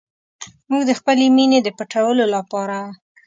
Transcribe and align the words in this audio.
موږ 0.69 0.81
د 0.85 0.91
خپلې 0.99 1.25
مینې 1.35 1.59
د 1.63 1.67
پټولو 1.77 2.23
لپاره. 2.35 2.79